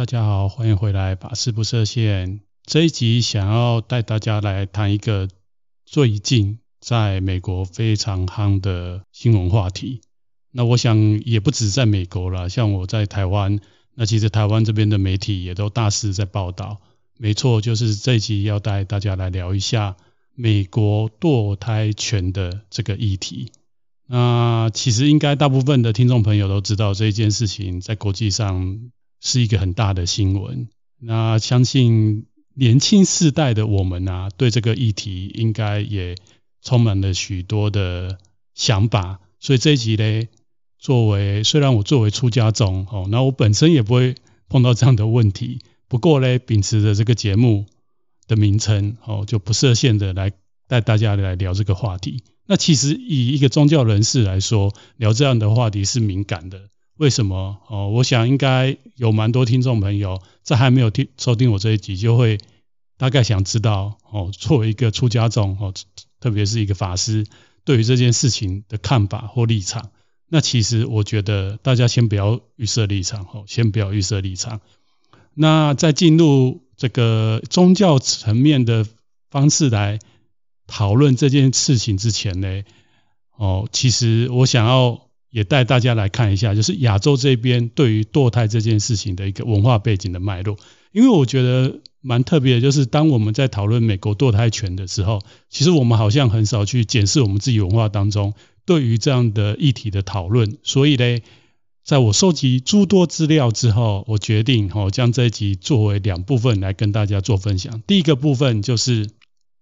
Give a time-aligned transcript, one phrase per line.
[0.00, 2.40] 大家好，欢迎回来，法事不设限。
[2.64, 5.28] 这一集想要带大家来谈一个
[5.84, 10.00] 最近在美国非常夯的新闻话题。
[10.52, 13.60] 那我想也不止在美国了，像我在台湾，
[13.94, 16.80] 那其实台湾这边的媒体也都大肆在报道。
[17.18, 19.98] 没错，就是这一集要带大家来聊一下
[20.34, 23.52] 美国堕胎权的这个议题。
[24.06, 28.90] 那其实应该大部分的听众朋友都知道这一件事情在国际上
[29.20, 30.68] 是一个很大的新闻。
[30.98, 36.16] 那相信年轻世代的我们啊，对这个议题应该也
[36.62, 38.18] 充满了许多的
[38.54, 39.20] 想法。
[39.38, 40.28] 所以这一集呢，
[40.78, 44.14] 作为虽然我作为出家中哦，那我本身也不会
[44.48, 45.60] 碰到这样的问题。
[45.88, 47.66] 不过呢，秉持着这个节目
[48.26, 50.32] 的名称哦，就不设限的来
[50.68, 52.22] 带大家来聊这个话题。
[52.46, 56.68] 那其实以一个宗教人士来说，聊这样的话题是敏感的。
[57.00, 57.56] 为什么？
[57.66, 62.38] 哦，我想应该有蛮多听众朋友在还没有听收听我这一集，就会
[62.98, 65.72] 大概想知道哦，作为一个出家众哦，
[66.20, 67.24] 特别是一个法师，
[67.64, 69.92] 对于这件事情的看法或立场。
[70.28, 74.60] 那其实我觉得大家先不要预设立场哦，先不要预设立场。
[75.32, 78.86] 那在进入这个宗教层面的
[79.30, 79.98] 方式来。
[80.72, 82.62] 讨论这件事情之前呢，
[83.36, 90.56] 哦，其实我想要也带大家来看一下，就是亚洲这边对于堕胎这件事情的一个文化背景的脉络。
[90.92, 98.34] 因为我觉得蛮特别的，就是当我们在讨论美国堕胎权的时候，其实我们好像很少去检视我们自己文化当中
[98.66, 100.58] 对于这样的议题的讨论。
[100.62, 101.20] 所以呢，
[101.84, 107.82] 在我收集诸多资料之后，我决定哦，将这一集作为两部分来跟大家做分享。
[107.86, 109.08] 第一个部分就是。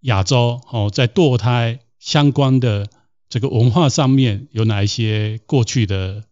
[0.02, 2.89] 亚洲哦，在堕胎相关的
[3.28, 6.24] 这个文化上面有哪一些过去的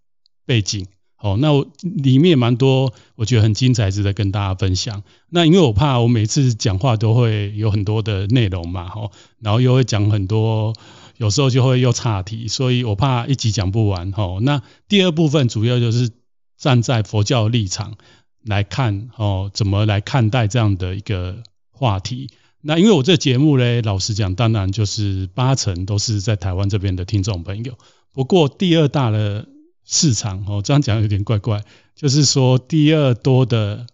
[0.44, 0.86] 背景？
[1.18, 5.02] 哦，那我里面蛮多，我觉得很精彩，值得跟大家分享。
[5.30, 10.74] 那因为我怕我每次讲话都会有很多的内容嘛，吼，然后又会讲很多，
[11.16, 14.40] 有时候就会又岔题，所以我怕一集讲不完，吼。
[14.40, 16.10] 那第二部分主要就是
[16.58, 17.96] 站在佛教立场
[18.44, 22.28] 来看，哦，怎么来看待这样的一个话题。
[22.66, 27.78] 那因为我这节目呢，老实讲，当然就是八成都是在台湾这边的听众朋友。
[28.12, 29.46] 不过第二大的
[29.84, 31.62] 市场哦，这样讲有点怪怪，
[31.94, 33.86] 就是说第二多的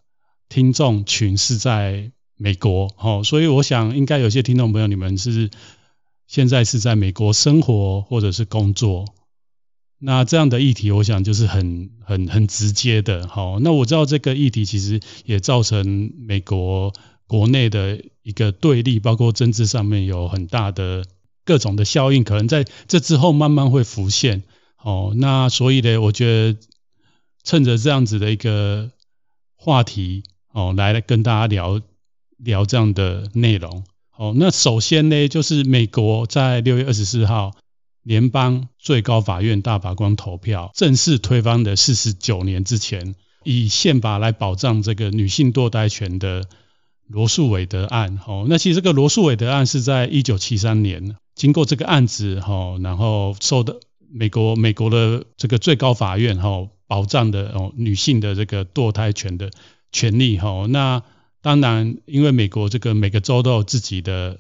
[0.49, 5.51] 听众群是在美国哦，所以我想应该有些听众朋友，你们是
[6.27, 9.05] 现在是在美国生活或者是工作。
[9.99, 13.29] 那这样的议题，我想就是很很很直接的。
[13.29, 16.95] 好，那我知道这个议题其实也造成美国。
[17.29, 21.05] 国内的一个对立，包括政治上面有很大的
[21.45, 24.45] 各种的效应，可能在这之后慢慢会浮现。
[24.81, 26.59] 哦，那所以呢，我觉得
[27.43, 28.91] 趁着这样子的一个
[29.57, 30.23] 话题，
[30.53, 31.81] 哦，来跟大家聊
[32.39, 33.85] 聊这样的内容。
[34.17, 37.57] 哦，那首先呢，就是美国在六月二十四号，
[38.03, 46.45] 联邦最高法院大法官投票正式推翻的四十九年之前以宪法来保障这个女性堕胎权的。
[47.13, 53.81] 罗诉韦德案，哦，那其实这个罗诉韦德案是在一九七三年经过这个案子，哈，然后受的
[54.11, 59.51] 美国美国的这个最高法院，哈，保障的哦女性的这个堕胎权的
[59.93, 61.03] 权利，哈，那
[61.43, 64.39] 当然因为美国这个每个州都有自己的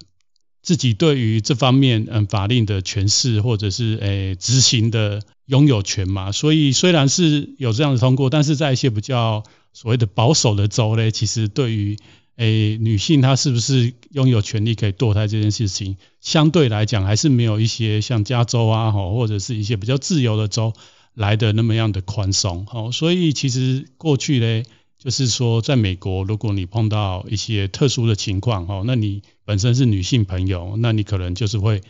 [0.62, 11.98] 自己对于这方面嗯法令的诠释或者是诶执行的拥有权嘛，所以虽然是有这样的通过，但是在一些比较所谓的保守的州呢，其实对于
[12.36, 20.72] 诶，女性她是不是拥有权利可以堕胎这件事情，相对来讲还是没有一些像加州啊，或者是一些比较自由的州
[21.14, 22.66] 来的那么样的宽松。
[22.92, 24.64] 所以其实过去呢，
[24.98, 31.82] 就是说在美国，如果你碰到一些特殊的情况，那你本身是女性朋友，那你可能就是会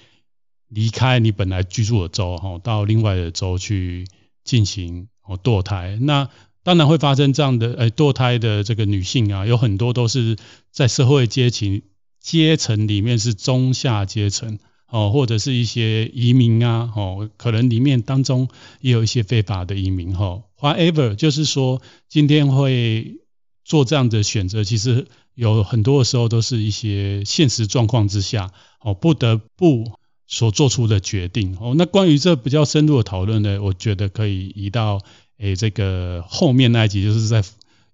[0.68, 4.06] 离开你本来居住的州，到另外的州去
[4.42, 5.96] 进行哦堕胎。
[6.00, 6.28] 那
[6.64, 10.36] 当然会发生这样的，呃，堕胎的这个女性啊，有很多都是
[10.70, 11.82] 在社会阶级
[12.20, 18.48] 阶层里面是中下阶层，哦，或者是一些移民啊，哦，可能里面当中
[18.80, 23.16] 也有一些非法的移民，哈 However，就是说今天会
[23.64, 29.90] 做这样的选择，其实有很多的时候都是一些现实状况之下，哦，不得不
[30.28, 35.00] 所做出的决定，哦，那关于这比较深入的讨论呢，我觉得可以移到。
[35.42, 37.42] 诶，这个后面那一集就是在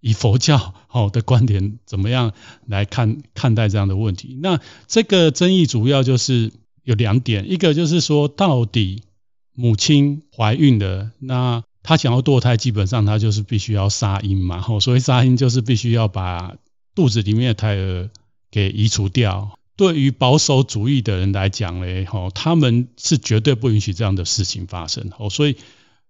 [0.00, 2.32] 以佛教好的观点怎么样
[2.66, 4.38] 来看看待这样的问题。
[4.42, 6.52] 那这个争议主要就是
[6.84, 9.02] 有两点，一个就是说到底
[9.54, 16.54] 母亲怀孕的，那他想要堕胎，基本上他就是必须要杀婴嘛，吼，所以杀婴就是必须要把
[16.94, 18.10] 肚子里面的胎儿
[18.50, 19.58] 给移除掉。
[19.74, 25.56] 对于保守主义的人来讲嘞，吼，他们是绝对不允许这样的事情发生，吼，所以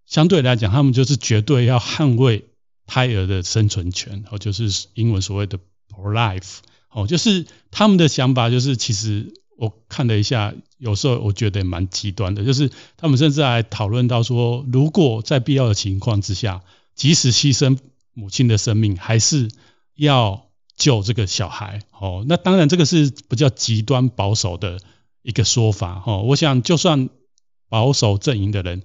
[0.08, 2.46] 相对来讲，他们就是绝对要捍卫
[2.87, 6.56] 胎儿的生存权，哦，就是英文所谓的 pro-life，
[6.90, 16.62] 哦，就是他们的想法就是，其实我看了一下，有时候我觉得蛮极端的，就是他们甚至还讨论到说，如果在必要的情况之下，
[16.94, 17.78] 即使牺牲
[18.14, 19.49] 母亲的生命，还是
[19.94, 20.49] 要。
[20.78, 24.78] 救这个小孩，哦，那当然这个是比较极端保守的
[25.22, 27.08] 一个说法，哦，我想就算
[27.69, 28.84] 保守阵营的人，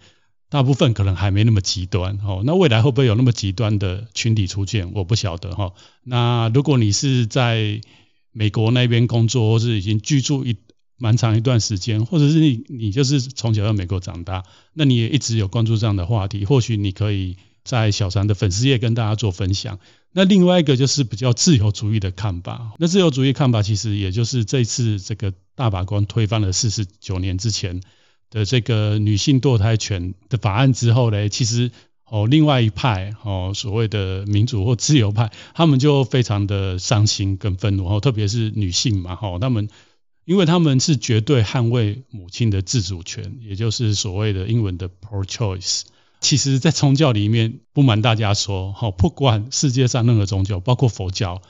[0.53, 5.73] 大部分可能还没那么极端，哦，那未来会不会有那么极端的群体出现，我不晓得，哈。
[6.03, 7.81] 那如果你是在
[8.31, 10.55] 美国那边工作，或是已经居住一
[10.99, 14.43] 蛮长一段时间，或者是你你就是从小在美国长大，
[14.75, 19.79] 那你也一直有关注这样的话题，或许你可以在小禅的粉丝页跟大家做分享。
[20.11, 22.73] 那另外一个就是比较自由主义的看法。
[22.77, 27.81] 那自由主义看法其实也就是这次这个大法官推翻了四十九年之前
[28.33, 31.69] 的这个女性堕胎权的法案之后呢，其实
[32.09, 39.69] 哦，另外一派哦，所谓的民主或自由派，他们就非常的伤心跟愤怒哦，特别是女性嘛，哈，他们
[40.25, 45.83] 因为他们是绝对捍卫母亲的自主权，也就是所谓的英文的 pro-choice。
[46.19, 51.41] 其实，在宗教里面，不瞒大家说，哈，不管世界上任何宗教，包括佛教，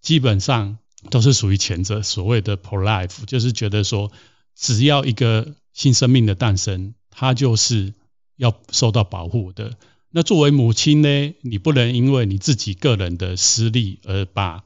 [0.00, 0.78] 基本上
[1.10, 4.10] 都是属于前者，所谓的 pro-life，就是觉得说，
[4.56, 7.94] 只要一个新生命的诞生，它就是
[8.36, 9.76] 要受到保护的。
[10.10, 14.64] 那作为母亲呢，你不能因为你自己个人的私利而把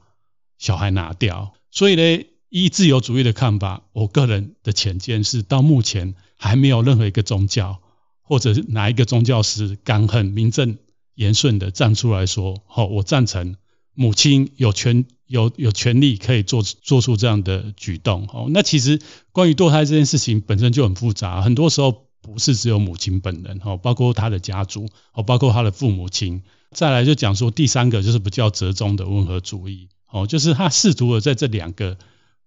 [0.57, 1.53] 小孩拿掉。
[1.71, 7.81] 所以呢，依自由主义的看法，我个人的浅见是，到目前还没有任何一个宗教。
[8.29, 10.79] 或者是哪一个宗教师敢很名正
[11.15, 13.55] 言顺的站出来说：“好，我赞成
[13.93, 18.99] 母亲有权有有权利可以做做出这样的举动。”哦，那其实
[19.31, 26.41] 关于堕胎这件事情本身就很复杂，很多时候不是只有母亲本人，哦，包括他的家族，哦，包括他的父母亲。
[26.71, 31.97] 再来就讲说第三个就是比较折中的温和主义，哦，就是他试图的在这两个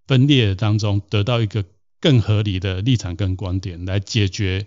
[0.06, 1.64] 分裂当中得到一个
[2.00, 4.66] 更合理的立场跟观点来解决。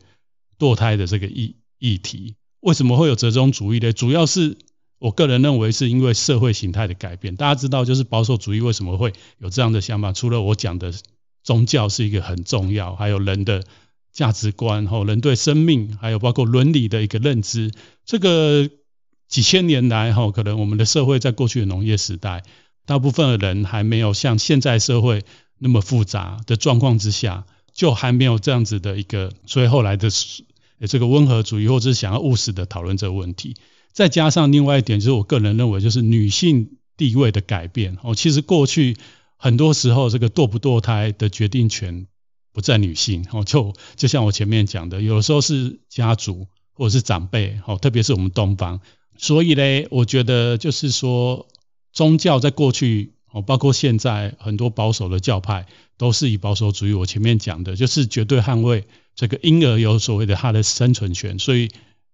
[0.60, 3.92] 堕胎的这个议议题，为什么会有折中主义呢？
[3.92, 4.56] 主要是
[5.03, 7.35] 我个人认为是因为社会形态的改变。
[7.35, 10.13] 大家知道，就是保守主义为什么会有这样的想法？
[10.13, 10.94] 除了我讲的
[11.44, 13.65] 宗教是一个很重要，还有人的
[14.13, 17.73] 价值观，吼，人对生命，还有包括伦理的一个认知。
[18.05, 18.69] 这个
[19.27, 22.44] 几千年来，吼，可能我们的社会在过去的农业时代，
[22.85, 25.25] 大部分的人还没有像现在社会
[25.59, 30.07] 那么复杂的状况之下，就还没有这样子的一个，所以后来的。
[30.85, 33.55] 这个温和主义，或者是想要务实的讨论这个问题，
[33.93, 37.97] 再加上另外一点，就是我个人认为，就是女性地位的改变。
[38.01, 38.97] 哦，其实过去
[39.37, 42.07] 很多时候，这个堕不堕胎的决定权
[42.51, 43.25] 不在女性。
[43.31, 47.59] 哦，就就像我前面讲的，有时候是家族或者是长辈。
[47.67, 48.81] 哦，特别是我们东方。
[49.15, 51.47] 所以呢，我觉得就是说，
[51.91, 55.67] 宗教在过去，哦，包括现在很多保守的教派，
[55.97, 56.93] 都是以保守主义。
[56.93, 58.85] 我前面讲的，就是绝对捍卫。
[59.15, 61.69] 这个婴儿有所谓的他的生存权，所以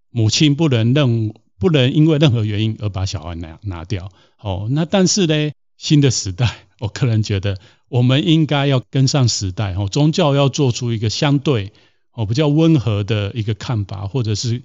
[0.09, 4.09] 母亲不能认不能因为任何原因而把小孩拿拿掉。
[4.39, 7.57] 哦，那但是呢，新的时代， 我个人觉得
[7.89, 9.73] 我们应该要跟上时代。
[9.73, 11.73] 哦，宗教要做出一个相对
[12.13, 14.61] 哦比较温和的一个看法，或者是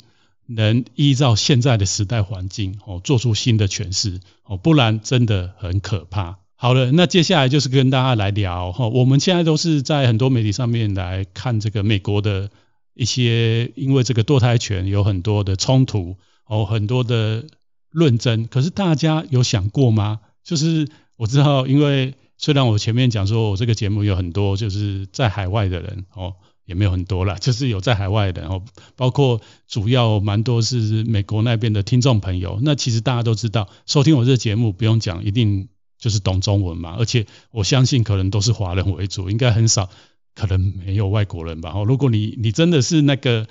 [0.46, 4.20] 能依照现在的时代环境哦做出新的诠释。
[4.44, 6.38] 哦，不然真的很可怕。
[6.56, 12.48] 好了，那接下来就是跟大家来聊哈，我们现在都是在很多媒体上面来看这个美国的
[12.94, 16.16] 一些，因为这个堕胎权有很多的冲突
[16.46, 17.44] 哦，很多的
[17.90, 18.46] 论争。
[18.46, 20.20] 可是大家有想过吗？
[20.42, 26.34] 就是我知道，因为虽然我前面讲说我这个节目有很多就是在海外的人哦，
[26.64, 28.62] 也没有很多啦， 就是有在海外的哦，
[28.96, 32.58] 包括主要蛮多是美国那边的听众朋友。
[32.62, 35.68] 那其实大家都知道，收听我这个节目不用讲，一定。
[35.96, 39.88] 就是懂中文嘛，而且我相信可能都是华人为主，应该很少，
[40.34, 41.72] 可能没有外国人吧。
[41.74, 43.46] 哦，如果你你真的是那个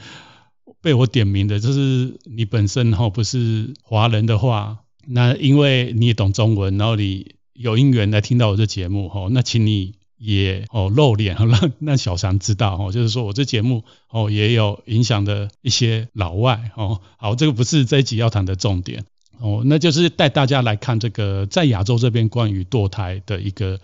[0.83, 16.99] 被我点名的，就是你本身哈不是华人的话，那因为你也懂中文，然后你有因缘来听到我这节目哈，那请你也哦露脸，让让小禅知道哈，就是说我这节目哦也有影响的一些老外哦。
[17.17, 19.05] 好，这个不是这一集要谈的重点。
[19.39, 23.79] 哦，那就是带大家来看这个在亚洲这边关于堕胎的一个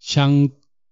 [0.00, 0.50] 相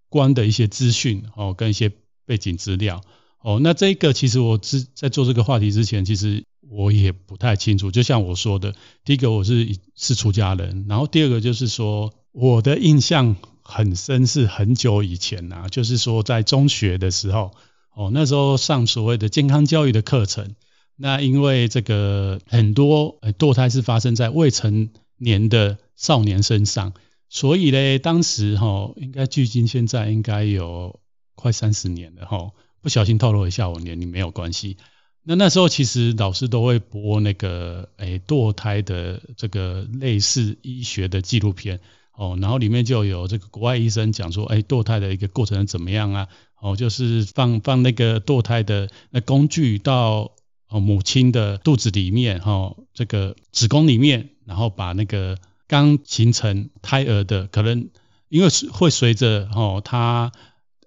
[0.09, 1.93] 关的一些资讯哦，跟一些
[2.25, 3.03] 背景资料
[3.45, 3.61] 哦。
[3.63, 7.91] 那这个其实我之在做这个话题之前，其实我也不太清楚。
[7.91, 8.75] 就像我说的，
[9.05, 17.53] 第一个我是是出家人，然后第二个就是说我的印象很深，是很久以前呐、就是说在中学的时候，
[17.95, 20.57] 哦，那时候上所谓的健康教育的课程，
[20.97, 26.93] 那因为这个很多堕胎是发生在未成年的少年身上，
[27.29, 31.01] 所以呢，当时哈，应该距今现在应该有
[31.35, 32.51] 快三十年了哈，
[32.85, 34.77] 不小心透露一下我年龄没有关系。
[35.23, 41.81] 那那时候其实老师都会播那个诶堕胎的这个类似医学的纪录片
[42.15, 46.29] 哦，然后里面就有这个国外医生讲说，诶堕胎的一个过程怎么样啊？
[46.61, 50.33] 哦，就是放放那个堕胎的那工具到
[50.69, 57.89] 哦母亲的肚子里面哈，这个子宫里面，然后把那个刚形成胎儿的可能
[58.29, 60.33] 因为会随着哦她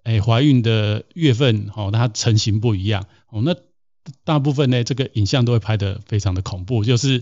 [0.08, 3.56] 诶怀孕的月份哦，它成型不一样哦那。
[4.24, 7.22] 大部分呢，这个影像都会拍得非常的恐怖，就是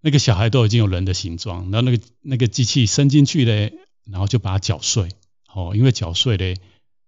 [0.00, 3.70] 那个小孩都已经有人的形状，然后那个那个机器伸进去呢，
[4.04, 5.08] 然后就把它搅碎，
[5.52, 6.54] 哦，因为搅碎呢，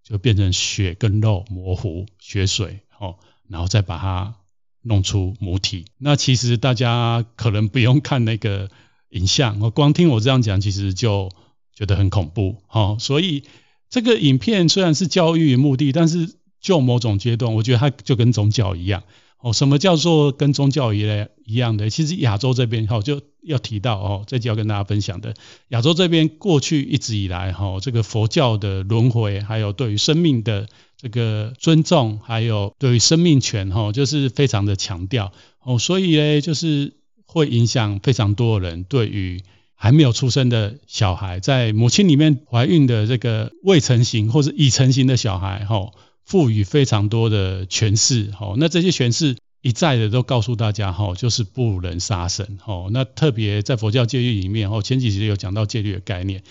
[0.03, 4.35] 就变成血跟肉模糊，血水，哦，然后再把它
[4.83, 5.85] 弄出母体。
[5.97, 8.71] 那其实大家可能不用看那个
[9.11, 11.31] 影像，我光听我这样讲，其实就
[11.73, 13.45] 觉得很恐怖，哦，所以
[13.91, 16.31] 这个影片虽然是教育目的，但是。
[16.63, 19.03] 就某种阶段，我觉得它就跟宗教一样
[19.39, 19.51] 哦。
[19.51, 21.89] 什么叫做跟宗教一样一样的？
[21.89, 25.33] 其实亚洲这边哈就要提到哦，这就要跟大家分享的。
[25.69, 30.69] 亚洲这边过去一直以来哈，这个佛教的轮回，还有对于生命的
[30.99, 35.33] 这个尊重，还有对于生命权哈，就是非常的强调
[35.65, 35.79] 哦。
[35.79, 36.93] 所以呢，就是
[37.25, 39.41] 会影响非常多的人对于
[39.83, 45.91] 还没有出生的小孩，在母亲里面怀孕的这个未成型或者已成型的小孩哈。
[46.27, 56.45] 赋予非常多的诠释，好，那这些诠释一再的都告诉大家，哈，就是不能杀生，哈，那特别在佛教戒律里面，哈，前几集有讲到戒律的概念，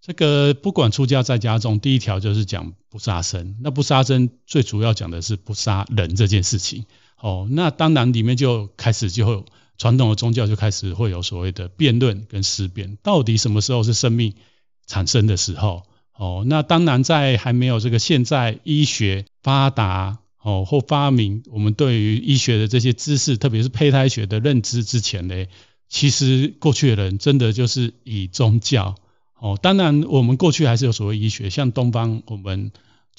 [0.00, 6.86] 这个不管出家在家中，第一条就是讲不杀生，那不杀生最主要讲的是不杀人这件事情，
[7.20, 9.44] 哦，那当然里面就开始就会
[9.80, 14.34] 传统的宗教就开始会有所谓的辩论跟思辨，到底什么时候是生命
[14.86, 15.84] 产生的时候？
[16.12, 25.46] 哦，那当然，在还没有这个现在医学发达哦或发明，我们对于医学的这些知识，特别是胚胎学的认知之前呢，
[25.88, 28.96] 其实过去的人真的就是以宗教
[29.38, 29.58] 哦。
[29.62, 32.70] 当然，我们过去还是有所谓医学，像东方，我们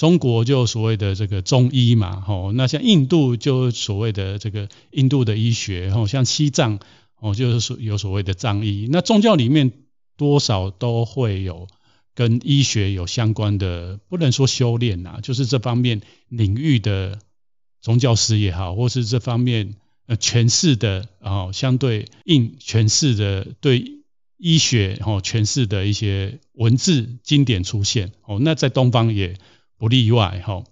[0.01, 6.79] 中国就所谓的这个中医嘛，哦，那像印度就所谓的这个印度的医学，哦，像西藏
[7.19, 8.87] 哦，就是所有所谓的藏医。
[8.91, 9.71] 那宗教里面
[10.17, 11.67] 多少都会有。
[12.13, 17.19] 跟医学有相关的，不能说修炼呐，就是这方面领域的
[17.79, 19.75] 宗教师也好，或是这方面
[20.07, 24.01] 呃诠释的啊，相对应诠释的对
[24.37, 29.37] 医学哦诠释的一些文字经典出现哦，那在东方也
[29.81, 30.63] 不例外哈。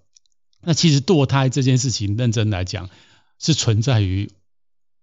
[0.62, 2.92] 那其实堕胎这件事情，认真来讲
[3.39, 4.30] 是存在于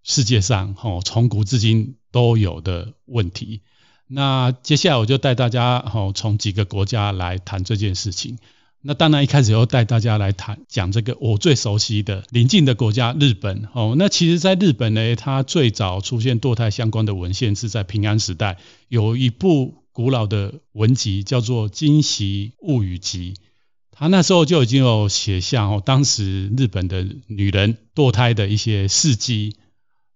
[0.04, 3.62] 世界上哦，从古至今都有的问题。
[4.06, 8.38] 那接下来我就带大家哈从几个国家来谈这件事情。
[8.80, 13.96] 那当然一开始要带大家来谈讲这个我最熟悉的邻近的国家日本哦。
[13.98, 23.34] 那其实，在日本呢，它最早出现堕胎相关的文献是在平安时代，有一部古老的文集叫做《今昔物语集》，
[23.98, 29.56] 他那时候就已经有写下哦当时日本的女人堕胎的一些事迹。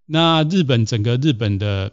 [0.07, 1.93] 那日本整个日本的。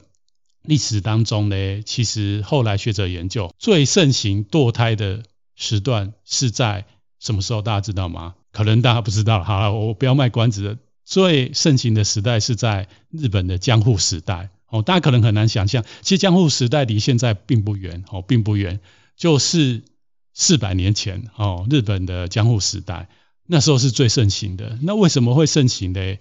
[0.63, 5.23] 历史当中呢，其实后来学者研究最盛行堕胎的
[5.55, 6.83] 时段是在
[7.21, 7.61] 什么时候？
[7.61, 8.35] 大家知道吗？
[8.51, 9.41] 可能大家不知道。
[9.45, 10.77] 好了，我不要卖关子了。
[11.05, 14.49] 最盛行的时代是在日本的江户时代。
[14.67, 18.81] 哦，大家可能很难想象，其实江户时代离现在并不远，哦，并不远，
[19.15, 19.83] 就是
[20.39, 23.09] 四百年前哦，日本的江户时代，
[23.47, 24.77] 那时候是最盛行的。
[24.83, 26.17] 那为什么会盛行呢？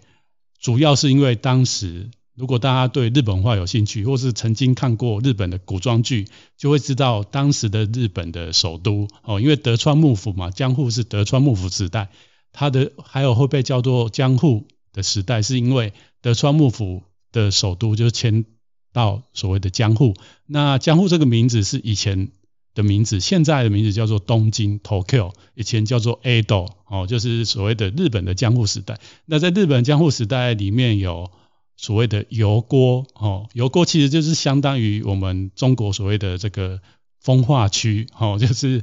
[0.58, 2.08] 主要是因为当时。
[2.38, 12.10] 如果大家对日本话有兴趣，或是曾经看过日本的古装剧，就会知道当时的日本的首都哦，因为德川幕府嘛，江户是德川幕府时代，
[12.52, 18.44] 它的还有会被叫做江户的时代，是因为德川幕府的首都就迁
[18.92, 20.12] 到所谓的江户。
[20.44, 22.28] 那江户这个名字是以前
[22.76, 29.00] 的名字，现在的名字叫做东京 Tokyo，以前叫做 Edo 哦，就是所谓的日本的江户时代。
[29.24, 31.28] 那在日本江户时代里面有。
[31.78, 36.80] 所谓的油锅哦，油锅其实就是相当于我们中国所谓的这个
[37.20, 38.80] 风化区哦，就是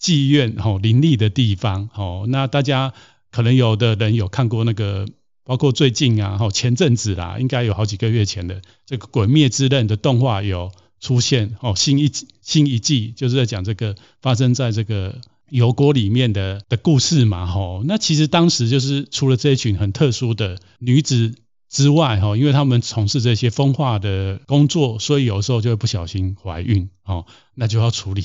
[0.00, 2.26] 妓院哦林立的地方哦。
[2.28, 2.94] 那大家
[3.32, 5.08] 可能有的人有看过那个
[5.42, 12.10] 包括最近啊，前阵子啦，应该有好几个月前的这个《鬼灭之刃》的动画有出现哦，新一
[12.42, 17.82] 新一季就是在讲这个发生在这个油锅里面的的故事嘛，哈。
[17.84, 21.34] 那其实当时就是除了这一群很特殊的女子
[21.68, 28.24] 之外，哈，因为他们从事这些风化的工作，所以有时候就会不小心怀孕，哦，那就要处理。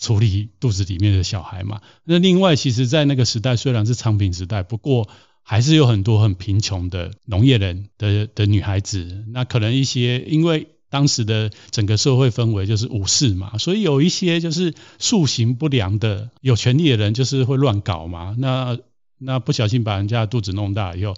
[0.00, 1.80] 处理肚子里面的小孩嘛。
[2.04, 5.08] 那另外，其实，在那个时代虽然是昌平时代，不过
[5.42, 9.24] 还是有很多很贫穷的农业人的的女孩子。
[9.32, 18.34] 那可能一些因为当时的整个社会氛围就是武士嘛，所以有一些就是素行不良的有权利的人，就是会乱搞嘛。
[18.38, 18.78] 那
[19.18, 21.14] 那不小心把人家肚子弄大以后，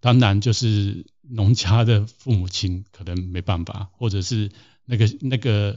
[0.00, 4.50] 当然就是农家的父母亲可能没办法，或者是
[4.84, 5.76] 那个那个。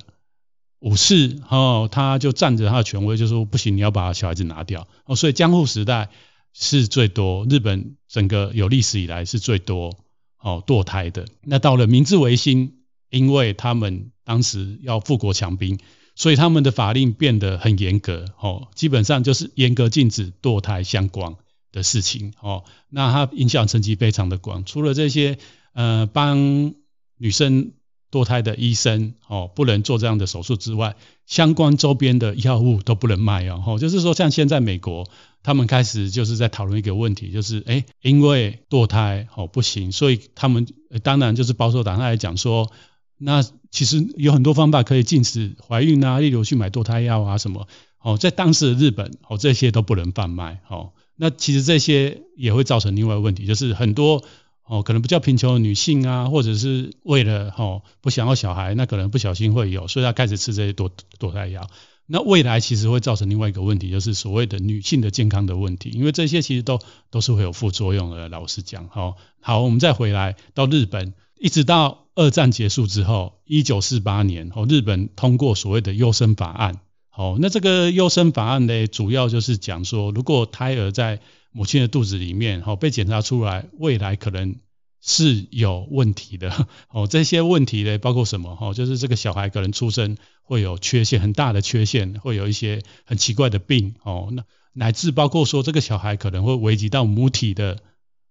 [0.81, 5.15] 武士哦，他就占着他的权威，就说不行，你要把小孩子拿掉哦。
[5.15, 6.09] 所以江户时代
[6.53, 9.97] 是最多，日本整个有历史以来是最多
[10.37, 11.25] 哦堕胎的。
[11.41, 12.83] 那到了明治维新，
[13.15, 15.79] 因为他们当时要富国强兵，
[16.15, 21.35] 所以他们的法令变得很严格哦，基本上就是严格禁止堕胎相关
[21.71, 22.65] 的事情哦。
[22.89, 25.37] 那它影响层级非常的广，除了这些
[25.73, 26.73] 呃帮
[27.17, 27.71] 女生。
[28.11, 30.95] 堕胎的医生哦，不能做这样的手术之外，
[31.25, 33.77] 相关周边的药物都不能卖哦。
[33.77, 35.09] 就是说，像现在美国，
[35.43, 40.65] 他们开始就是在讨论一个问题，就是哎，因为堕胎哦不行，所以他们
[41.03, 42.71] 当然就是保守党他来讲说，
[43.17, 47.67] 那其实有很多方法可以禁止怀孕啊，例如去买堕胎药啊什么
[48.01, 50.91] 哦，在当时的日本哦，这些都不能贩卖哦。
[51.15, 54.23] 那其实这些也会造成另外一个问题，就是很多。
[54.67, 61.69] 哦，可能比较贫穷的女性啊，或者是为了哦不想要小孩，那可能不小心会有，所以她开始吃这些堕堕胎药。
[62.07, 66.79] 那未来其实会造成另外一个问题，就是所谓的女性的健康的问题，因为这些其实都
[67.11, 68.27] 都是会有副作用的。
[68.27, 76.79] 老实讲，好，好，我们再回来到日本，一直到二战结束之后，一九四八年，哦，日本通过所谓的优生法案。
[77.09, 81.19] 好，那这个优生法案呢，主要就是讲说，如果胎儿在
[81.51, 84.55] 母亲的肚子里面，哦，被检查出来，未来可能
[85.01, 88.57] 是有问题的， 哦，这些问题呢，包括什么？
[88.59, 97.79] 哦，就是这个小孩可能出生会有缺陷，很大的缺陷，会有一些很奇怪的病，哦，那乃至包括说这个小孩可能会危及到母体的，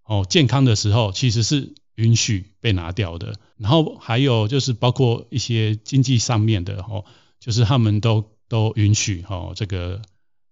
[0.04, 3.34] 哦，健康的时候，其实是允许被拿掉的。
[3.56, 7.04] 然后还有就是包括一些经济上面的，哦，
[7.40, 10.02] 就是他们都都允许，哦，这个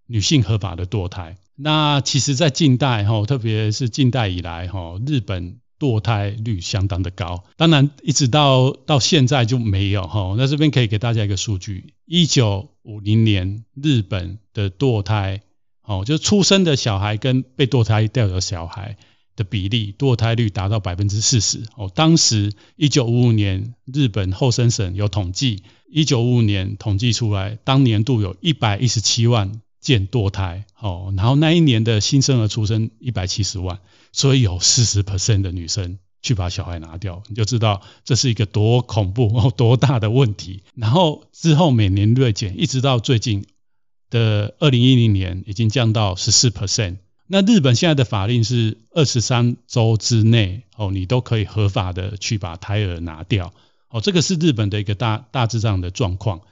[0.07, 1.37] 女性合法的堕胎。
[1.55, 7.45] 那其实，在近代哈，特别是近代以来哈，日本堕胎率相当的高。
[7.57, 10.35] 当然，一直到到现在就没有哈。
[10.39, 15.43] 那这边可以给大家一个数据：一九五零年，日本的堕胎，
[15.83, 18.97] 哦，就出生的小孩跟被堕胎掉的小孩
[19.37, 21.62] 的比例，堕胎率达到百分之四十。
[21.77, 29.61] 哦，当时一九五五年，日本厚生省有统计，一九五五年统计出来，当年度有一百一十七万。
[29.83, 33.81] 件堕胎，哦，然后那一年的新生儿出生一百七十万，
[34.12, 40.62] 所以有四十 percent 的女生去把小孩拿掉，你就知道这是一个多恐怖，多大的问题。
[40.77, 43.45] 然后之后每年锐减，一直到最近
[44.09, 46.99] 的二零一零年，已经降到十四 percent。
[47.33, 53.55] 那日本现在的法令是二十三周之内，哦，你都可以合法的去把胎儿拿掉，
[53.88, 56.42] 哦，这个是日本的一个大大致上的状况。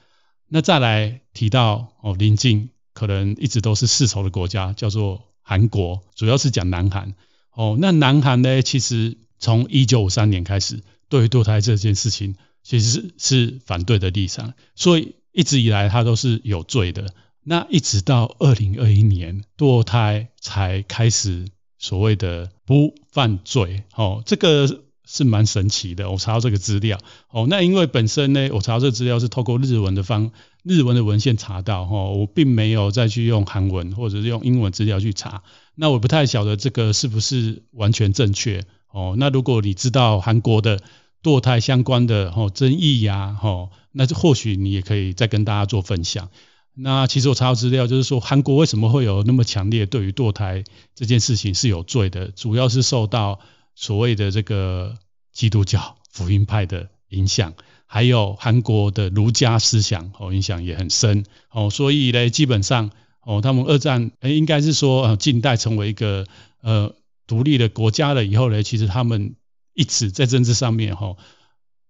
[0.47, 2.69] 那再来提到哦，邻近。
[2.93, 7.15] 可能一直都是世仇的国家，叫做韩国，主要是讲南韩。
[7.53, 17.13] 哦，那南韩呢，其实从一九五三年开始，对于堕胎这件事情，其实是是反对的立场，所以一直以来它都是有罪的。
[17.43, 23.83] 那一直到二零二一年，堕胎才开始所谓的不犯罪。
[23.95, 26.11] 哦，这个是蛮神奇的。
[26.11, 26.99] 我查到这个资料。
[27.29, 30.31] 哦，那因为本身呢，我查到这个资料是透过日文的方。
[30.63, 35.41] 日文的文献查到哈，我并没有再去用韩文或者是用英文资料去查，
[35.73, 39.15] 那我不太晓得这个是不是完全正确哦。
[39.17, 40.79] 那如果你知道韩国的
[41.23, 46.29] 堕胎相关的哈争议呀，哈，那或许你也可以再跟大家做分享。
[46.73, 50.63] 那其实我查到资料就是说，韩国为什么会有那么强烈对于堕胎
[50.95, 53.39] 这件事情是有罪的，主要是受到
[53.75, 54.97] 所谓的这个
[55.33, 57.53] 基督教福音派的影响。
[57.85, 62.89] 还有韩国的儒家思想哦，影响也很深哦，所以呢，基本上
[63.21, 66.25] 哦，他们二战诶应该是说，近代成为一个
[66.61, 66.95] 呃
[67.27, 69.35] 独立的国家了以后呢，其实他们
[69.73, 70.95] 一直在政治上面，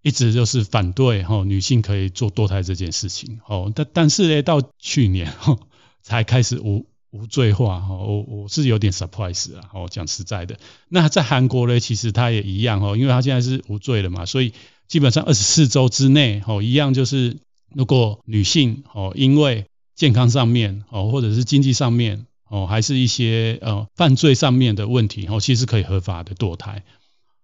[0.01, 5.57] 一直就是反对哈女性可以做堕胎这件事情哦，但但是呢，到去年哈
[6.01, 10.57] 才开始无无罪化，我我是有点 surprise 啊，哦，讲实在的，
[10.89, 14.53] 那在韩国呢，其实它也一样哦，因为它现在是无罪了嘛，所以
[14.87, 17.37] 基本上二十四周之内，哦，一样就是
[17.75, 26.83] 如果女性哦，因为健康上面哦，或者是经济上面哦，还是一些呃犯罪上面的问题哦，其实可以合法的堕胎。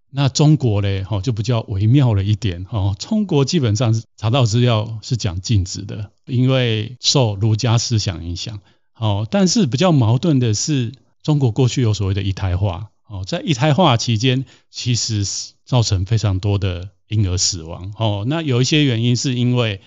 [0.10, 8.60] 那中国呢，哦，就比较微妙了一点哦，中国基本上是查到资料是讲禁止的，因为受儒家思想影响。
[8.96, 10.92] 哦，但是比较矛盾的是，
[11.22, 15.24] 中国过去有所谓的一胎化，哦，在一胎化期间，其实
[15.66, 19.82] 造成非常多的婴儿死亡，哦，那有一些原因是因为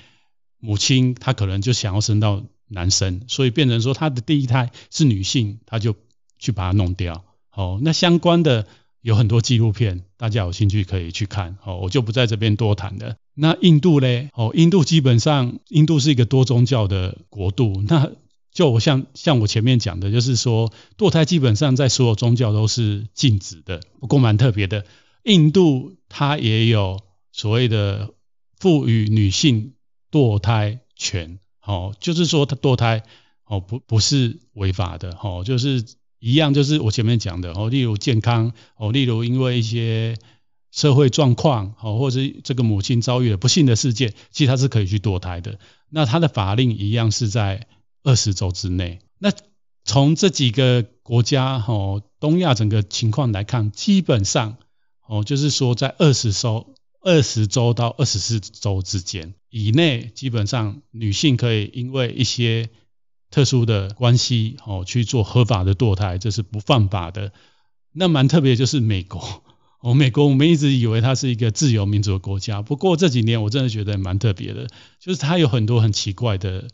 [0.61, 5.97] 母亲她可能就想要生到男生，所以变成说她的第一胎是女性，她就
[6.39, 8.69] 去把它弄掉，哦，那相关的
[9.03, 13.17] 有很多纪录片，大家有兴趣可以去看，哦，我就不在这边多谈了。
[13.35, 14.29] 那印度呢？
[14.35, 18.11] 哦，印度基本上，印度是一个多宗教的国度，那。
[18.53, 23.81] 就我像像我前面讲的，就是说堕胎基本上在所有宗教都是禁止的。
[24.01, 24.85] 不过蛮特别的，
[25.23, 28.13] 印度它也有所谓的
[28.59, 29.75] 赋予女性
[30.11, 33.05] 堕胎权，哦，就是说它堕胎
[33.45, 35.85] 哦不不是违法的，哦，就是
[36.21, 40.17] 一样，就是我前面讲的哦，例如健康哦，例如因为一些
[40.71, 45.59] 社会状况哦，或者是这个母亲遭遇了不幸的事件，其实它是可以去堕胎的。
[45.89, 47.67] 那它的法令一样是在。
[48.03, 49.31] 二十周之内，那
[49.85, 54.57] 从这几个国家哦，东亚整个情况来看，基本上
[55.07, 62.71] 哦，就是说在二十周、二十周到二十四周之间以内，基本上女性可以因为一些
[63.31, 67.33] 特殊的关系哦去做合法的堕胎，这是不犯法的。
[67.93, 69.43] 那蛮特别就是美国
[69.81, 74.67] 哦，美国我们一直以为它是一个自由民主的国家，不过这几年我真的觉得蛮特别的，
[74.99, 76.69] 就是它有很多很奇怪的。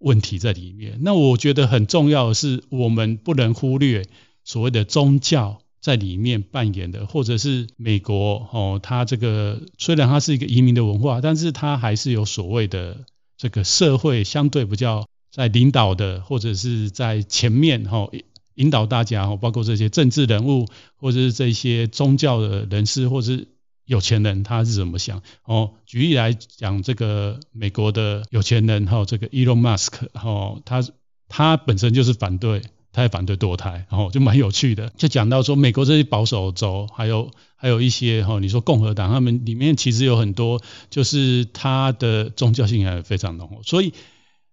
[0.00, 1.00] 问题在里面。
[1.00, 4.06] 那我觉得很重要的是，我们不能忽略
[4.44, 18.10] 所谓的宗教在里面扮演的，或者是美国哦，它这个虽然它是一个移民的文化，但是它还是有所谓的这个社会相对比较在领导的，或者是在前面哈
[18.54, 23.48] 引导大家，包括这些政治人物，或者是这些宗教的人士，或者是。
[23.88, 25.22] 有钱人他是怎么想？
[25.44, 30.86] 哦，举例来讲，这个美国的有钱人哈，这个 Elon Musk 哈，他
[31.26, 32.60] 他本身就是反对，
[32.92, 34.92] 他也反对堕胎，然后就蛮有趣的。
[34.98, 40.60] 就讲到说，美国这些保守州，还有还有一些哈，你说共和党，他们里面其实有很多，
[40.90, 43.94] 就是他的宗教性还非常浓厚，所以。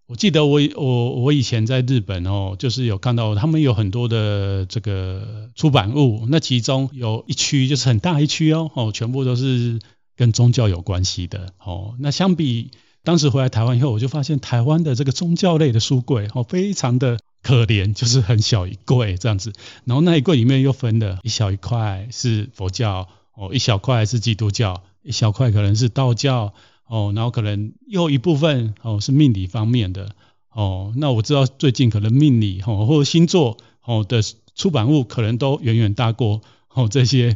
[0.07, 9.79] 我记得我我我以前在日本哦，就是有看到他们有很多的这个出版物，那其中有一区就是很大一区哦，哦，全部都是
[10.15, 11.95] 跟宗教有关系的哦。
[11.99, 12.69] 那相比
[13.03, 19.53] 当时回来台湾以后，我就发现台湾的这个宗教类的书柜哦，非常的可怜，就是很小一柜这样子，
[19.85, 26.53] 然后那一柜里面又分了一小一块是佛教哦，一小块是基督教，一小块可能是道教。
[26.87, 30.15] 哦，然后可能又一部分哦是命理方面的
[30.51, 34.21] 哦，那我知道最近可能命理哦或者星座哦的
[34.55, 36.41] 出版物可能都远远大过
[36.73, 37.35] 哦这些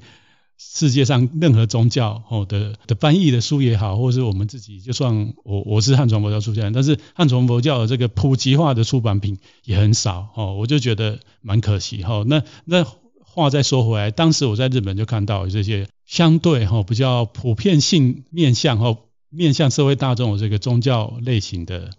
[0.58, 12.24] 世界上任何宗教哦的的翻译的书也好，或者是我们自己就算我我是汉传佛教出家，但是汉传佛教的这个普及化的出版品也很少哦，我就觉得蛮可惜哈。
[12.28, 12.86] 那那
[13.24, 18.98] 话再说回来，当时我在日本就看到这些相对哈比较普遍性面向哈。
[19.30, 21.92] 面向社会大众的这个宗教类型的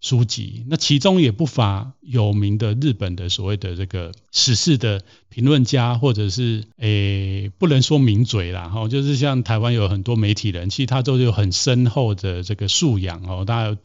[0.00, 13.78] 书籍，那其中也不乏有名的日本的所谓的这个史事的评论家，或者是诶不能说名嘴啦，哈，就是像台湾有很多媒体人，其实他都有很深厚的这个素养哦，大家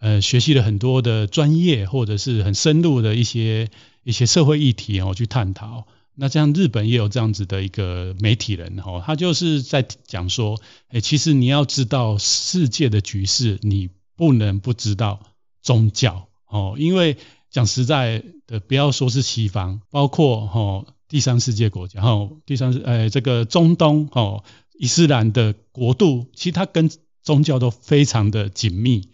[0.00, 3.68] 呃学习了很多的专业，或者是很深入的一些
[4.02, 5.86] 一些社会议题哦去探讨。
[6.18, 15.20] 那像日本也有这样子的一个媒体人哈，他就是在讲说，诶，其实你要知道世界的局势，你不能不知道
[15.60, 17.18] 宗教哦，因为
[17.50, 24.42] 讲实在的，不要说是西方，包括哈第三世界国家哈，第三世诶这个中东哦，
[24.78, 26.90] 伊斯兰的国度，其实它跟
[27.22, 29.10] 宗教都非常的紧密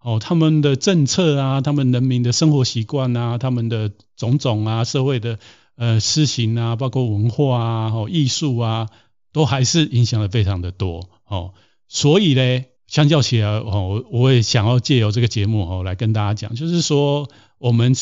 [0.00, 5.38] 哦，他们的政策啊，他们人民的生活习惯啊，他们的种种啊，社会的。
[5.74, 8.88] 呃，诗行啊，包括文化啊、哦艺术啊，
[9.32, 11.54] 都还是影响的非常的多哦。
[11.88, 17.94] 所以呢，相较起来哦，我也想要借由这个节目哦，来跟大家讲，就是说，我们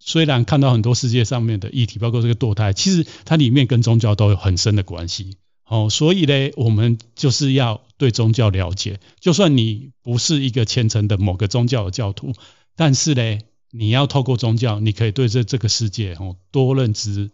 [0.00, 5.88] 虽然看到很多世界上面的议题，包括这个堕胎，其实它里面跟宗教都有很深的关系哦。
[5.88, 12.32] 所以呢，我们就是要对宗教了解，就算你不是一个虔诚的某个宗教的教徒，
[12.76, 13.38] 但是呢。
[13.76, 17.32] 你要透过宗教，你可以对这这个世界哦多认知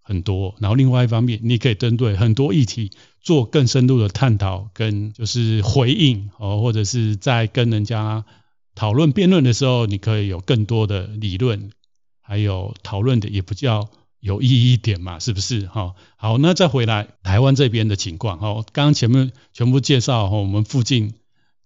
[0.00, 8.24] 很多，然后另外一方面，你可以针对很多议题做更深入的探讨跟就是回应哦，或者是在跟人家
[8.76, 11.72] 讨论辩论的时候，你可以有更多的理论，
[12.20, 13.90] 还有讨论的也比较
[14.20, 15.66] 有意义一点嘛，是不是？
[15.66, 21.14] 哈，好，那再回来台湾这边的情况，哈，刚刚前面全部介绍哈，我们附近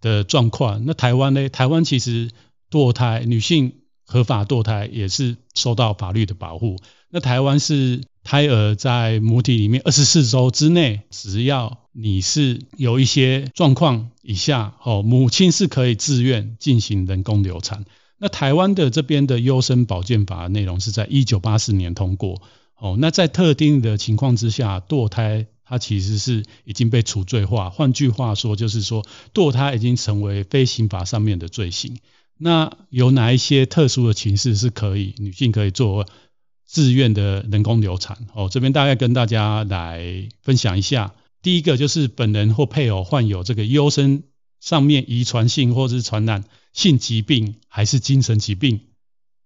[0.01, 1.49] 的状况，那台湾呢？
[1.49, 2.31] 台湾其实
[2.71, 3.73] 堕胎女性。
[4.07, 6.77] 合法堕胎也是受到法律的保护。
[7.09, 17.85] 那台湾是胎儿在母体里面二十四周之内，只要你是有一些状况以下，哦，母亲是可以自愿进行人工流产。
[18.17, 22.41] 那台湾的这边的优生保健法内容是在一九八四年通过。
[22.75, 27.69] 哦，那在特定的情况之下，堕胎它其实是已经被除罪化。
[27.69, 31.97] 换句话说，就是说堕胎已经成为非刑法上面的罪行。
[32.39, 36.07] 那有哪一些特殊的情势是可以女性可以做
[36.65, 38.27] 自愿的人工流产？
[38.35, 41.15] 哦，这边大概跟大家来分享一下。
[41.41, 44.23] 第一个就是本人或配偶患有这个优生
[44.59, 48.81] 上面遗传性或者是传染性疾病，还是精神疾病，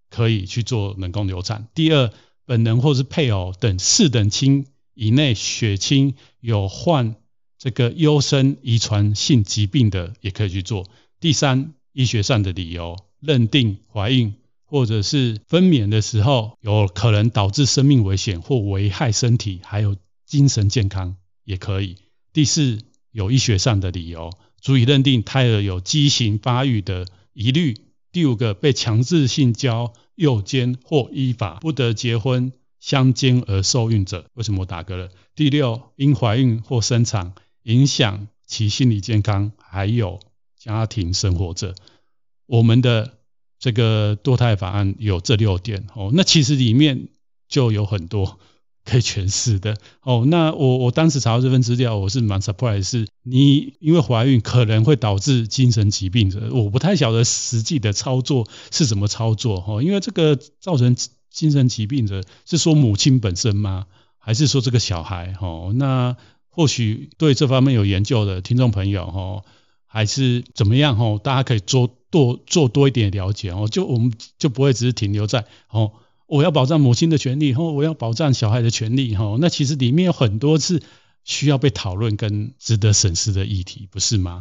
[0.10, 1.67] 可以去做人工流产。
[1.73, 2.12] 第二，
[2.45, 7.15] 本人或是配偶等四等亲以内血亲有患
[7.58, 10.88] 这个优生遗传性疾病的，也可以去做。
[11.21, 11.73] 第三。
[11.93, 21.97] 医学上的理由认定怀孕或者是分娩的时候有可能导致生命危险或危害身体，还有精神健康也可以。
[22.32, 22.80] 第四，
[23.12, 27.75] 有医学上的理由足以认定胎儿有畸形发育的疑虑。
[28.13, 35.10] 第五个，被强制性交、诱奸或依法不得结婚相奸而受孕者，为什么我打嗝了？
[35.36, 40.21] 第六，因怀孕或生产影响其心理健康，还有。
[40.63, 41.74] 家庭生活者，
[42.45, 43.17] 我们的
[43.58, 46.12] 这个堕胎法案有这六点哦。
[46.13, 47.08] 那其实里面
[47.47, 48.38] 就有很多
[48.86, 50.24] 可以诠释的哦。
[50.28, 59.82] 那我我当时查到这份资料，我是蛮 surprise，是你因为怀孕可能会导致精神疾病的，我不太晓得实际的操作是怎么操作哦。
[59.82, 60.95] 因为这个造成
[61.32, 63.88] 精神疾病的，是说母亲本身吗？
[64.19, 65.36] 还是说这个小孩？
[65.41, 66.15] 哦，那
[66.50, 69.43] 或许对这方面有研究的听众朋友，哦。
[69.91, 71.19] 还是怎么样吼？
[71.19, 75.91] 大家可以做多做多一点了解哦，就我们就不会只是停留在哦，
[76.27, 80.82] 我要保障母亲的权利，吼，我要保障小孩的权利，吼，那其实里面有很多是
[81.25, 84.40] 需要被讨论跟值得审视的议题，不是吗？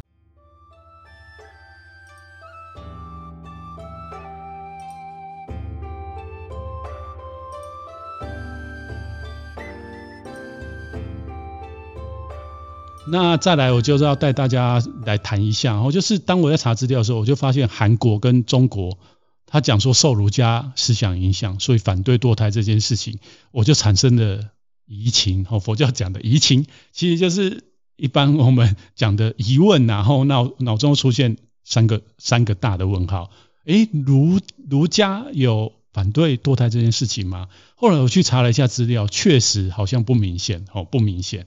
[13.11, 18.99] 那再来，我就是要带大家来谈一下，哦，就是当我在查资料的时候，我就发现韩国跟中国，
[19.47, 23.19] 他讲说受儒家思想影响，所以反对堕胎这件事情，
[23.51, 24.51] 我就产生了
[24.87, 27.65] 疑情，哦，佛教讲的疑情，其实就是
[27.97, 33.31] 一般我们讲的疑问，然后脑脑中出现三个三个大的问号，
[33.67, 37.49] 诶，儒儒家有反对堕胎这件事情吗？
[37.75, 41.47] 后来我去查了一下资料，确实好像不明显，哦，不明显。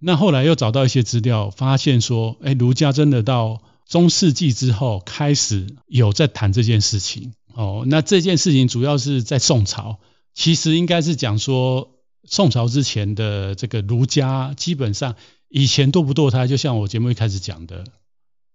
[0.00, 7.32] 那后来又找到一些资料，发现说，哎，儒家真的到中世纪之后开始有在谈这件事情。
[7.52, 9.98] 哦，那这件事情主要是在宋朝，
[10.34, 11.90] 其实应该是讲说
[12.22, 15.16] 宋朝之前的这个儒家，基本上
[15.48, 17.84] 以前堕不堕胎，就像我节目一开始讲的，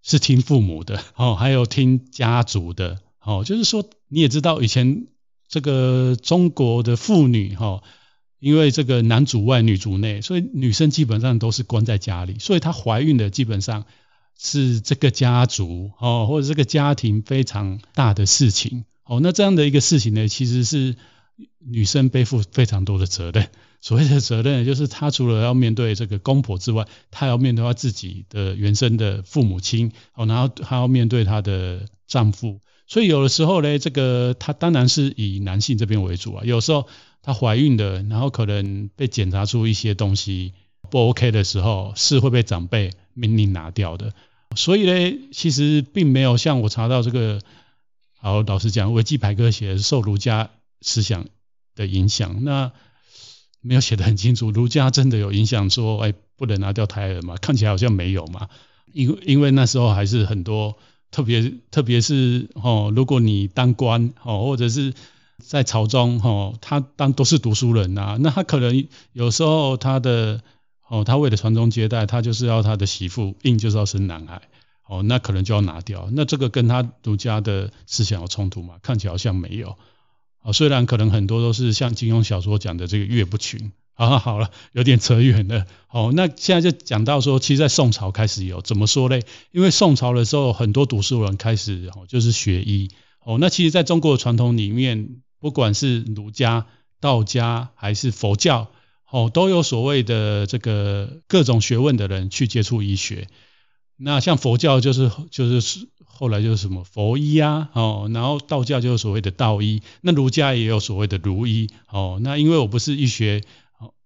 [0.02, 5.08] 是听父母的，哦，还有听家族的，哦，就是说你也知道以前
[5.50, 7.84] 这个中国的妇女，哈。
[8.44, 13.86] 因为这个男主外女主内，所以女生基本上都是关在家里，所以她怀孕的基本上
[14.38, 19.22] 是这个家族哦，或者这个家庭非常大的事情哦。
[19.22, 20.98] 那这样的一个事情呢，其实是
[21.66, 23.48] 女生背负非常多的责任。
[23.80, 32.60] 所谓的责任，就是她除了要面对这个公婆之外，她要面对她自己的原生的父母亲哦，然后她要面对她的丈夫。
[32.88, 36.90] 所以有的时候呢，这个她当然是以男性这边为主啊，有时候。
[37.24, 40.52] 她怀孕的，然后可能被检查出一些东西
[40.92, 44.14] 不 OK 的时候，是会被长辈命令拿掉的。
[44.58, 47.40] 所以呢，其实并没有像我查到这个，
[48.20, 50.50] 好，老实讲，维基百科写的受儒家
[50.82, 51.26] 思想
[51.76, 52.74] 的影响，那
[53.62, 57.38] 没有写得很清楚，儒家真的有影响说，哎，不能拿掉胎儿吗？
[57.42, 58.50] 看起来好像没有嘛，
[58.92, 60.78] 因为因为那时候还是很多，
[61.10, 64.94] 特别特别是哦，如果你当官哦，或者是。
[65.38, 70.42] 在朝中，哈，他当都是读书人呐，那他可能有时候他的，
[70.88, 74.42] 哦，他为了传宗接代，他就是要他的媳妇硬就是要生男孩，
[74.88, 76.10] 哦，那可能就要拿掉。
[76.12, 78.76] 那这个跟他儒家的思想有冲突吗？
[78.82, 79.76] 看起来好像没有。
[80.42, 83.72] 哦，虽然可能很多都是像金庸小说讲的这个岳不群。
[83.96, 85.68] 啊，好了，有点扯远了。
[85.88, 89.22] 哦，那现在就讲到说，其实，在宋朝开始有怎么说嘞？
[89.52, 92.90] 因为宋朝的时候，很多读书人开始哦，就是学医。
[93.24, 96.68] 哦，那其实在中国的传统里面，不管是儒家、
[97.00, 98.70] 道家还是佛教，
[99.10, 103.28] 哦，都有所谓的这个各种学问的人去接触医学。
[103.98, 111.70] 那像佛教就是就是后来就是什么佛医啊，哦，然后道教就是所谓的道医，那儒家也有所谓的儒医。
[111.90, 113.44] 哦，那因为我不是医学。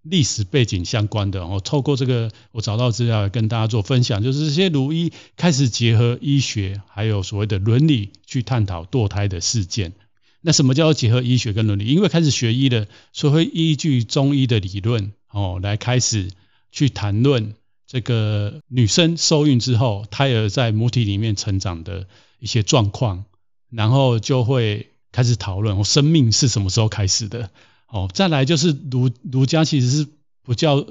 [0.02, 9.92] 历史背景相关的，我透过这个我找到资料来跟大家做分享，就是这些儒医开始结合医学还有所谓的伦理去探讨堕胎的事件。
[10.40, 11.86] 那什么叫做结合医学跟伦理？
[11.86, 16.30] 因为开始学医了，所以会依据中医的理论哦来开始
[16.70, 17.54] 去谈论
[17.86, 22.06] 这个女生受孕之后胎儿在母体里面成长的
[22.38, 23.24] 一些状况，
[23.68, 27.50] 然后就会开始讨论生命是什么时候开始的。
[27.88, 30.06] 哦，再来就是儒儒家其实是
[30.42, 30.86] 不叫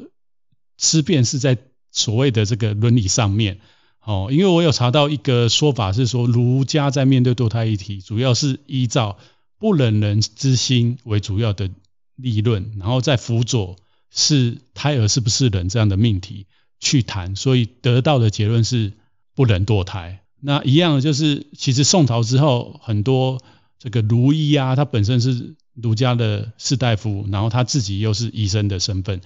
[0.80, 1.56] 思辨，是在
[1.92, 3.60] 所谓的这个伦理上面。
[4.02, 9.20] 哦，因为我有查到一个说法是说，儒家在面对堕胎议题，主要是依照
[9.60, 11.70] 不忍人之心为主要的
[12.16, 13.76] 立论，然后再辅佐
[14.10, 16.48] 是胎儿是不是人这样的命题
[16.80, 18.94] 去谈，所以得到的结论是
[19.36, 20.22] 不能堕胎。
[20.40, 23.40] 那一样的就是，其实宋朝之后很多
[23.78, 25.56] 这个儒医啊，他本身是。
[25.82, 29.22] 儒家的士大夫，然后他自己又是医生的身份，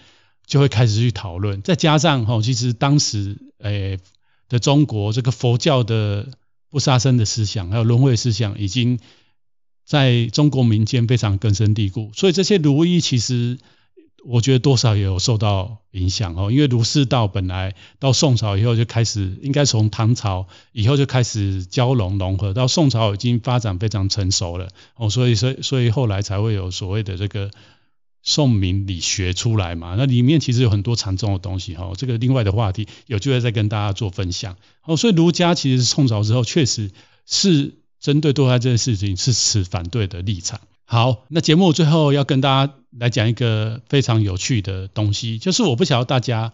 [0.46, 1.62] 就会开始去讨论。
[1.62, 4.00] 再加上哈，其实当时诶
[4.50, 6.30] 的中国这个佛教的
[6.70, 9.00] 不杀生的思想，还有轮回思想，已经
[9.86, 12.12] 在中国民间非常根深蒂固。
[12.14, 13.58] 所以这些儒医其实。
[14.24, 27.50] 我觉得多少也有受到影响哦，因为儒释道本来到宋朝以后就开始，应该从唐朝以后就开始交融融合，到宋朝已经发展非常成熟了哦，所以所以所以后来才会有所谓的这个
[28.22, 36.92] 宋明理学出来嘛，那里面其实有很多禅宗的东西哈，这个另外的话题有机会再跟大家做分享哦，所以儒家其实是宋朝之后确实
[37.26, 40.60] 是针对堕胎这件事情是持反对的立场。
[40.92, 46.52] 好，那节目最后要跟大家来讲一个非常有趣的东西，就是我不晓得大家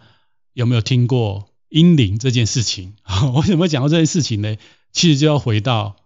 [0.52, 2.94] 有没有听过婴灵这件事情。
[3.34, 4.54] 为什么讲到这件事情呢？
[4.92, 5.96] 其实就要回到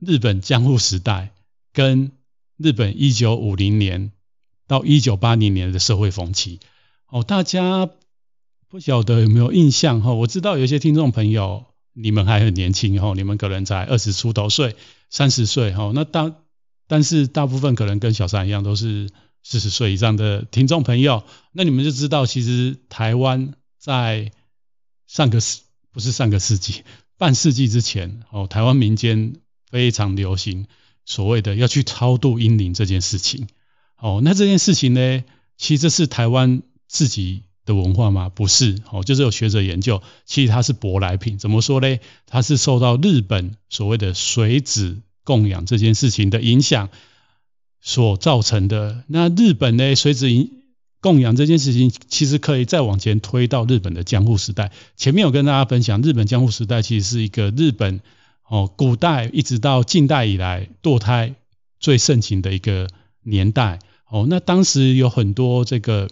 [0.00, 1.32] 日本江户时代
[1.72, 2.12] 跟
[2.58, 4.12] 日本一九五零年
[4.66, 6.60] 到一九八零年的社会风气。
[7.06, 7.88] 哦，大家
[8.68, 10.02] 不晓得有没有印象？
[10.02, 14.76] 哈，我知道有些听众朋友你们还很年轻，哈，你们可能才二十出头岁、
[15.08, 16.34] 三十岁，哈，那当。
[16.88, 19.10] 但是大部分可能跟小三一样，都是
[19.44, 21.22] 四十岁以上的听众朋友，
[21.52, 24.32] 那你们就知道，其实台湾在
[25.06, 25.60] 上个世
[25.92, 26.82] 不是上个世纪，
[27.16, 29.34] 半世纪之前，哦，台湾民间
[29.70, 30.66] 非常流行
[31.04, 33.46] 所谓的要去超度英灵这件事情。
[33.98, 35.24] 哦，那这件事情呢，
[35.56, 38.28] 其实这是台湾自己的文化吗？
[38.28, 41.36] 不是，哦，就是有学者研究，其实它是舶来品。
[41.36, 41.98] 怎么说呢？
[42.26, 45.02] 它是受到日本所谓的水子。
[45.28, 46.88] 供养这件事情的影响
[47.82, 49.04] 所造成的。
[49.08, 50.26] 那日本呢，水子
[51.02, 54.72] 供养这件事情，其实可以再往前推到日本的江户时代。
[54.96, 58.00] 前面有跟大家分享，日本江户时代其实是一个日本
[58.48, 61.34] 哦，古代一直到近代以来堕胎
[61.78, 62.88] 最盛行的一个
[63.22, 63.80] 年代。
[64.08, 66.08] 哦，那当时有很多这个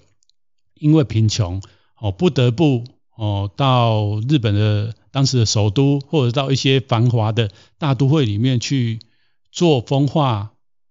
[0.74, 1.62] 因为贫穷
[1.98, 2.85] 哦，不得不
[3.16, 8.98] 哦到日本的当时的首都，或者到一些繁华的大都会里面去。
[9.52, 10.50] 做风化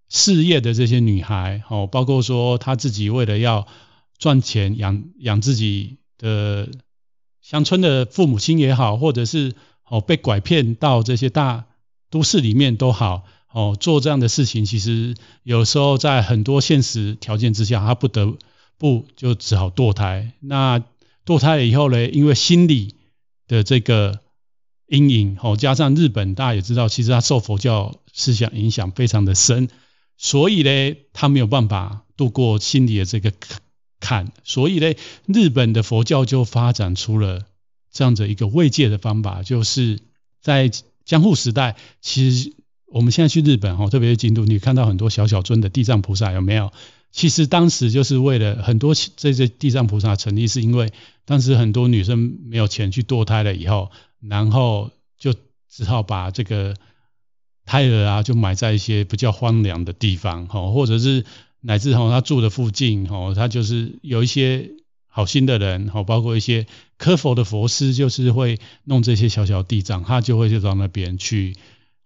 [0.10, 3.68] 事业的这些女孩，哦，包括说她自己为了要
[4.18, 6.68] 赚钱养养自己的
[7.44, 9.54] 乡村的父母亲也好，或者是
[9.88, 11.66] 哦被拐骗到这些大
[12.10, 18.36] 都市里面都好，哦做这样的事情，其实有时候在很多现实条件之下，她不得
[18.80, 20.32] 不就只好堕胎。
[20.40, 20.82] 那
[21.24, 22.96] 堕胎了以后呢，因为心理
[23.48, 24.20] 的这个。
[24.88, 29.68] 阴影哦，加上日本，大家也知道，其实他受佛教思想影响非常的深，
[30.16, 33.34] 所以呢，他没有办法度过心理的这个
[34.00, 34.94] 坎，所以呢，
[35.26, 37.48] 日本的佛教就发展出了
[37.92, 40.02] 这样的一个慰藉的方法，就是
[40.40, 40.70] 在
[41.04, 42.54] 江户时代，其实
[42.86, 46.72] 我们现在去日本哈，特别是京都，你看到很多小小尊的地藏菩萨，有没有？
[47.16, 50.92] 其实当时就是为了很多这些地藏菩萨成立，是因为
[51.24, 53.90] 当时很多女生没有钱去堕胎了以后。
[54.28, 54.90] 然后
[55.20, 55.36] 就
[55.70, 56.76] 只好把这个
[57.64, 61.24] 胎儿啊，就埋在一些比较荒凉的地方， 或者是
[61.62, 64.72] 乃至吼他住的附近，吼他就是有一些
[65.08, 66.66] 好心的人，哦，包括一些
[66.98, 71.56] 磕佛的佛师，就是会弄这些小小地藏，他就会就到那边去，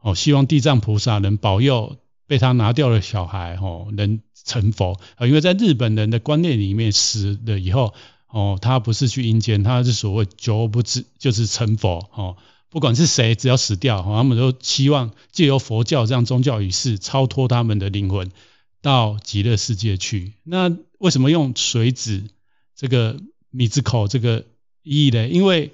[0.01, 1.97] 哦，希望地藏菩萨能保佑
[2.29, 4.99] 被他拿掉的小孩，哦，能成佛。
[5.15, 7.95] 啊，因为在日本人的观念里面，死了以后，
[8.27, 12.37] 哦，他不是去阴间，他是所谓九不知，就是成佛，哦。
[12.69, 18.29] 不管是谁，只要死掉，他们都希望借由佛教这样宗教仪式，超脱他们的灵魂
[18.83, 20.33] 到极乐世界去。
[20.43, 22.25] 那为什么用水子
[22.75, 23.19] 这个
[23.49, 24.45] 米字口这个
[24.83, 25.27] 意义呢？
[25.27, 25.73] 因为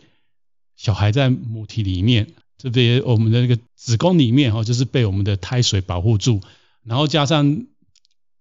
[0.78, 2.28] 小孩在母体里面，
[2.66, 6.42] 特别我们的那个子宫里面哈，就是被我们的胎水保护住，
[6.84, 7.68] 然后加上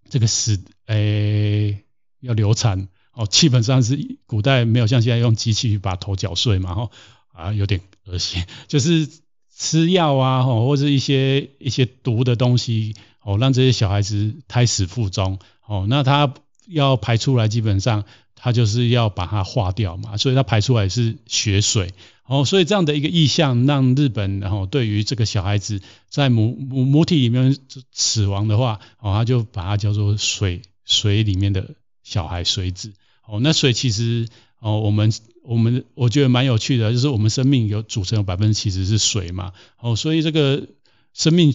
[0.09, 1.85] 这个死，诶，
[2.21, 6.91] 要流产哦，基本上是古代没有像现在用机器去把头搅碎嘛，哈
[7.35, 7.83] 啊，有点。
[8.07, 9.09] 恶心， 就是
[9.55, 16.33] 吃药啊，或者一些一些毒的东西，哦，让这些小孩子胎死腹中，哦，那他
[16.67, 18.05] 要排出来，基本上
[18.35, 21.95] 他就是要把它化掉嘛，所以他排出来是血水，
[22.27, 27.57] 哦，所以这样的一个意象，让日本然后对于这个小孩子在母母母体里面
[27.93, 32.93] 死亡的话，哦，他就把它叫做水水里面的小孩水子，
[33.27, 34.29] 哦，那水其实
[34.61, 35.13] 哦我们。
[35.47, 40.69] 我们我觉得蛮有趣的，就是我们生命有组成有百分之七十是水嘛，哦，所以这个
[41.13, 41.55] 生命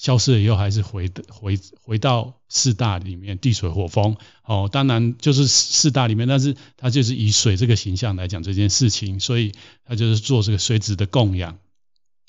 [0.00, 9.52] 消失了以后，还是回回回到四大里面，地水火风，哦，当然就是四大里面，但是它就是以水这个形象来讲这件事情，所以
[9.84, 11.58] 它就是做这个水子的供养。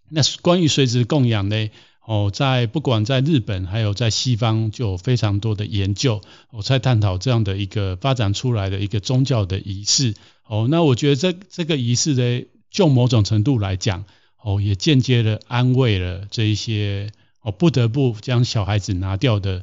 [0.10, 1.70] 那关于水子的供养呢，
[2.06, 6.20] 哦，在不管在日本还有在西方，就有非常多的研究，
[6.50, 10.14] 我在探讨这样的一个发展出来的一个宗教的仪式。
[10.46, 14.04] 哦，那我觉得这这个仪式呢，就某种程度来讲，
[14.44, 19.62] 哦，也间接的安慰了这一些哦不得不将小孩子拿掉的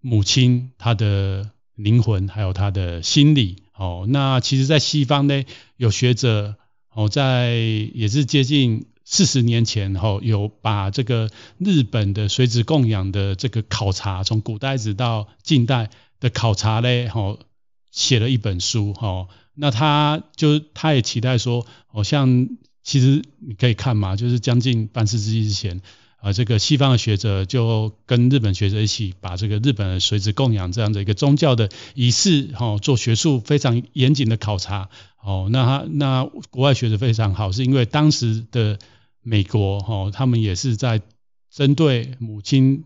[0.00, 3.62] 母亲，她的灵魂还有她的心理。
[3.74, 5.44] 哦，那其实，在西方呢，
[5.76, 6.56] 有学者
[6.92, 17.38] 哦，在也是接近四十年前，哦，有把这个日本的水子供养的这个考察，从古代直到近代的考察呢，哦，
[17.90, 19.28] 写了一本书，哦。
[19.54, 22.48] 那他就他也期待说，好像
[22.84, 25.82] 其实你可以看嘛，就是将近半世纪之前，
[26.22, 34.88] 啊，这个西方的学者就跟日本学者一起把这个日本的随子供养这样的一个宗教的仪式，哈，做学术非常严谨的考察，
[35.20, 38.78] 哦，那他那国外学者非常好，是因为当时的
[39.20, 41.02] 美国，哈，他们也是在
[41.50, 42.84] 针对母亲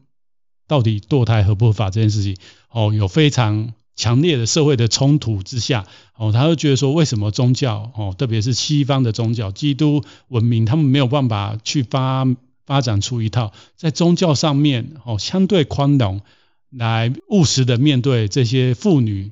[0.66, 2.36] 到底堕胎合不合法这件事情，
[2.70, 3.74] 哦，有非常。
[3.98, 12.26] 强烈的社会的冲突之下，哦，他就觉得说，为什么宗教，哦，特别是西方的宗教，基督文明，他们没有办法去发
[12.66, 16.20] 发展出一套在宗教上面，哦，相对宽容，
[16.68, 19.30] 来务实的面对这些妇女，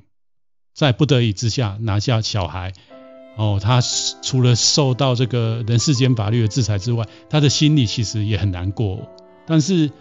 [0.73, 2.73] 在不得已之下拿下小孩，
[3.37, 3.81] 哦，他
[4.21, 9.07] 除了受到这个人世间法律的制裁之外，他的心里其实也很难过。
[9.45, 9.91] 但是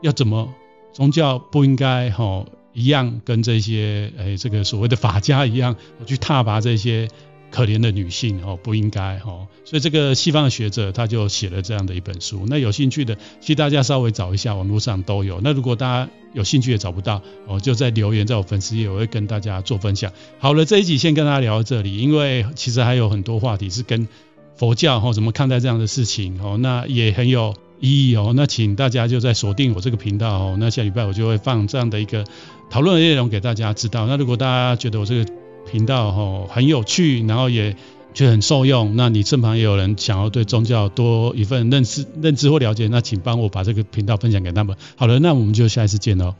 [0.00, 0.54] 要怎么
[0.92, 2.46] 宗教不应该，哦。
[2.74, 7.06] 一样跟这些诶这个所谓的法家一样，去挞伐这些
[7.52, 9.46] 可怜的女性哦，不应该哦。
[9.64, 12.44] 所以这个西方的学者他就写了这样的一本书。
[12.48, 15.40] 那有兴趣的，其实大家稍微找一下，网络上都有。
[15.44, 20.12] 那如果大家有兴趣也找不到哦，就在留言在我粉丝页，我会跟大家做分享。
[20.38, 24.08] 好了，这一集先跟大家聊到这里，因为其实还有很多话题是跟
[24.56, 28.32] 佛教哦怎么看待这样的事情哦，那也很有意义哦。
[28.34, 32.24] 那请大家就在锁定我这个频道哦，那下礼拜我就会放这样的一个。
[32.70, 34.06] 讨论的内容给大家知道。
[34.06, 35.30] 那如果大家觉得我这个
[35.70, 37.76] 频道吼很有趣，然后也
[38.14, 44.76] 觉得很受用，那你身旁也有人想要对宗教多一份认识、认知或了解，那请帮我把这个频道分享给他们。
[44.96, 46.34] 好了，那我们就下一次见喽。